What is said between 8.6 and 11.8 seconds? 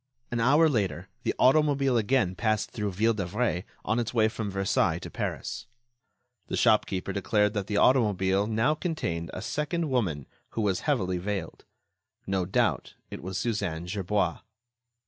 contained a second woman who was heavily veiled.